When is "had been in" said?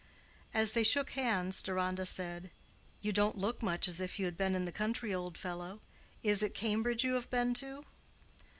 4.25-4.65